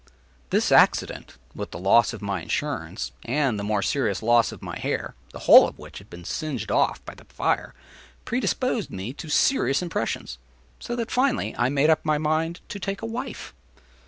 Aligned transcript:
This 0.49 0.71
accident, 0.71 1.37
with 1.53 1.69
the 1.69 1.77
loss 1.77 2.11
of 2.11 2.23
my 2.23 2.41
insurance, 2.41 3.11
and 3.23 3.53
with 3.53 3.57
the 3.59 3.63
more 3.65 3.83
serious 3.83 4.23
loss 4.23 4.51
of 4.51 4.63
my 4.63 4.79
hair, 4.79 5.13
the 5.31 5.37
whole 5.45 5.67
of 5.67 5.77
which 5.77 5.99
had 5.99 6.09
been 6.09 6.25
singed 6.25 6.71
off 6.71 7.05
by 7.05 7.13
the 7.13 7.25
fire, 7.25 7.75
predisposed 8.25 8.89
me 8.89 9.13
to 9.13 9.29
serious 9.29 9.83
impressions, 9.83 10.39
so 10.79 10.95
that, 10.95 11.11
finally, 11.11 11.53
I 11.55 11.69
made 11.69 11.91
up 11.91 12.03
my 12.03 12.17
mind 12.17 12.61
to 12.69 12.79
take 12.79 13.03
a 13.03 13.05
wife. 13.05 13.53